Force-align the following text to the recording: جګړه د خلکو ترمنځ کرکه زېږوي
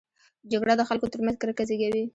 جګړه 0.51 0.73
د 0.77 0.81
خلکو 0.89 1.11
ترمنځ 1.13 1.35
کرکه 1.41 1.63
زېږوي 1.69 2.03